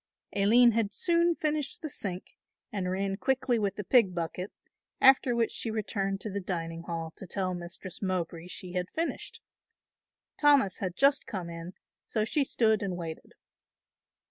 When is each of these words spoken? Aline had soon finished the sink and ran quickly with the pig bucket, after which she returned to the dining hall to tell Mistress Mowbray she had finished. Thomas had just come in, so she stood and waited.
Aline 0.35 0.71
had 0.71 0.91
soon 0.95 1.35
finished 1.35 1.83
the 1.83 1.87
sink 1.91 2.35
and 2.71 2.89
ran 2.89 3.17
quickly 3.17 3.59
with 3.59 3.75
the 3.75 3.83
pig 3.83 4.15
bucket, 4.15 4.51
after 4.99 5.35
which 5.35 5.51
she 5.51 5.69
returned 5.69 6.19
to 6.21 6.31
the 6.31 6.39
dining 6.39 6.81
hall 6.81 7.13
to 7.17 7.27
tell 7.27 7.53
Mistress 7.53 8.01
Mowbray 8.01 8.47
she 8.47 8.71
had 8.71 8.89
finished. 8.95 9.43
Thomas 10.39 10.79
had 10.79 10.95
just 10.95 11.27
come 11.27 11.51
in, 11.51 11.73
so 12.07 12.25
she 12.25 12.43
stood 12.43 12.81
and 12.81 12.97
waited. 12.97 13.33